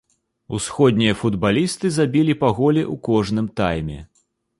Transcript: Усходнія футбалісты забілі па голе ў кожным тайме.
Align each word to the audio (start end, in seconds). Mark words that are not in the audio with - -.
Усходнія 0.59 1.13
футбалісты 1.19 1.91
забілі 1.97 2.33
па 2.41 2.49
голе 2.61 2.81
ў 2.85 2.95
кожным 3.09 3.51
тайме. 3.63 3.99